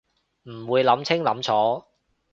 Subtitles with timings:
[0.49, 1.85] 唔會諗清諗楚